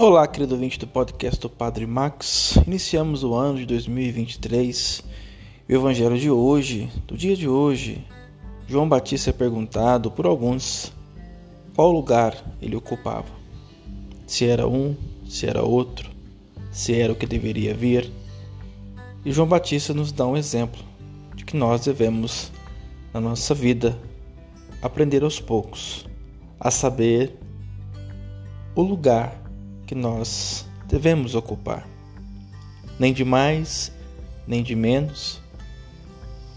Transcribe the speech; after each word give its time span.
Olá, 0.00 0.28
querido 0.28 0.54
ouvinte 0.54 0.78
do 0.78 0.86
podcast 0.86 1.40
do 1.40 1.50
Padre 1.50 1.84
Max. 1.84 2.54
Iniciamos 2.64 3.24
o 3.24 3.34
ano 3.34 3.58
de 3.58 3.66
2023. 3.66 5.02
O 5.68 5.72
evangelho 5.72 6.16
de 6.16 6.30
hoje, 6.30 6.88
do 7.04 7.16
dia 7.16 7.34
de 7.34 7.48
hoje, 7.48 8.06
João 8.68 8.88
Batista 8.88 9.30
é 9.30 9.32
perguntado 9.32 10.08
por 10.08 10.24
alguns 10.24 10.92
qual 11.74 11.90
lugar 11.90 12.36
ele 12.62 12.76
ocupava. 12.76 13.26
Se 14.24 14.46
era 14.46 14.68
um, 14.68 14.94
se 15.28 15.48
era 15.48 15.64
outro, 15.64 16.08
se 16.70 16.94
era 16.94 17.12
o 17.12 17.16
que 17.16 17.26
deveria 17.26 17.74
vir. 17.74 18.08
E 19.24 19.32
João 19.32 19.48
Batista 19.48 19.92
nos 19.92 20.12
dá 20.12 20.24
um 20.24 20.36
exemplo 20.36 20.80
de 21.34 21.44
que 21.44 21.56
nós 21.56 21.84
devemos, 21.84 22.52
na 23.12 23.20
nossa 23.20 23.52
vida, 23.52 23.98
aprender 24.80 25.24
aos 25.24 25.40
poucos 25.40 26.06
a 26.60 26.70
saber 26.70 27.36
o 28.76 28.82
lugar 28.82 29.47
que 29.88 29.94
nós 29.94 30.66
devemos 30.86 31.34
ocupar. 31.34 31.88
Nem 32.98 33.10
de 33.10 33.24
mais, 33.24 33.90
nem 34.46 34.62
de 34.62 34.76
menos, 34.76 35.40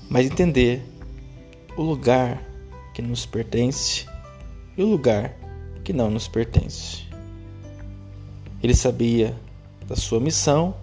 mas 0.10 0.26
entender 0.26 0.84
o 1.78 1.82
lugar 1.82 2.44
que 2.94 3.02
nos 3.02 3.26
pertence 3.26 4.06
e 4.78 4.84
o 4.84 4.86
lugar 4.86 5.34
que 5.82 5.94
não 5.94 6.12
nos 6.12 6.28
pertence. 6.28 7.06
Ele 8.62 8.76
sabia 8.76 9.34
da 9.88 9.96
sua 9.96 10.20
missão 10.20 10.76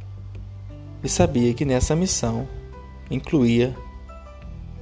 e 1.05 1.09
sabia 1.09 1.53
que 1.53 1.67
nessa 1.67 1.95
missão 1.95 2.49
incluía 3.11 3.77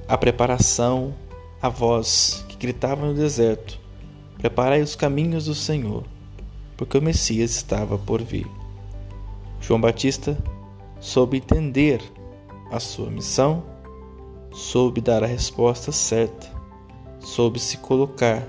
a 0.07 0.17
preparação, 0.17 1.13
a 1.61 1.67
voz 1.67 2.45
que 2.47 2.55
gritava 2.55 3.05
no 3.05 3.13
deserto: 3.13 3.77
Preparai 4.37 4.81
os 4.81 4.95
caminhos 4.95 5.45
do 5.45 5.53
Senhor 5.53 6.05
porque 6.77 6.97
o 6.97 7.01
Messias 7.01 7.51
estava 7.51 7.97
por 7.97 8.21
vir. 8.21 8.47
João 9.59 9.81
Batista 9.81 10.37
soube 10.99 11.37
entender 11.37 11.99
a 12.71 12.79
sua 12.79 13.09
missão, 13.09 13.63
soube 14.51 15.01
dar 15.01 15.23
a 15.23 15.27
resposta 15.27 15.91
certa, 15.91 16.47
soube 17.19 17.59
se 17.59 17.77
colocar 17.77 18.47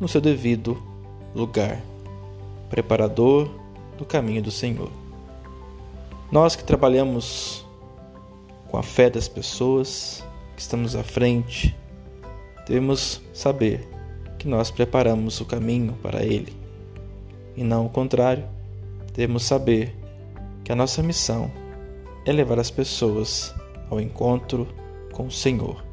no 0.00 0.08
seu 0.08 0.20
devido 0.20 0.82
lugar, 1.34 1.80
preparador 2.70 3.48
do 3.98 4.04
caminho 4.04 4.42
do 4.42 4.50
Senhor. 4.50 4.90
Nós 6.30 6.56
que 6.56 6.64
trabalhamos 6.64 7.66
com 8.70 8.78
a 8.78 8.82
fé 8.82 9.10
das 9.10 9.28
pessoas, 9.28 10.24
que 10.56 10.62
estamos 10.62 10.96
à 10.96 11.04
frente, 11.04 11.76
devemos 12.66 13.20
saber 13.34 13.86
que 14.38 14.48
nós 14.48 14.70
preparamos 14.70 15.40
o 15.40 15.44
caminho 15.44 15.92
para 16.02 16.24
Ele 16.24 16.61
e 17.56 17.62
não 17.62 17.86
o 17.86 17.90
contrário. 17.90 18.44
Devemos 19.14 19.44
saber 19.44 19.94
que 20.64 20.72
a 20.72 20.76
nossa 20.76 21.02
missão 21.02 21.50
é 22.24 22.32
levar 22.32 22.58
as 22.58 22.70
pessoas 22.70 23.54
ao 23.90 24.00
encontro 24.00 24.66
com 25.12 25.26
o 25.26 25.30
Senhor, 25.30 25.84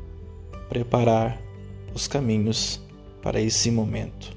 preparar 0.70 1.42
os 1.94 2.08
caminhos 2.08 2.80
para 3.22 3.42
esse 3.42 3.70
momento. 3.70 4.32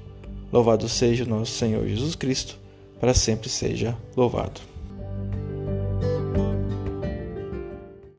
Louvado 0.51 0.87
seja 0.89 1.23
o 1.23 1.27
nosso 1.27 1.51
Senhor 1.53 1.87
Jesus 1.87 2.15
Cristo, 2.15 2.59
para 2.99 3.13
sempre 3.13 3.49
seja 3.49 3.97
louvado. 4.15 4.72